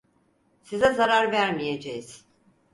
Size 0.63 0.93
zarar 0.93 1.31
vermeyeceğiz. 1.31 2.25